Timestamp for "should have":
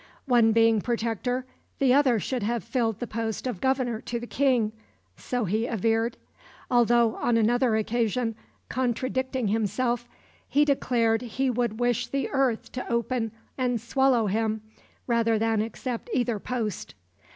2.19-2.63